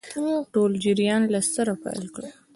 ټول 0.53 0.71
جریان 0.83 1.21
له 1.33 1.39
سره 1.53 1.73
پیل 1.83 2.05
کړي. 2.15 2.29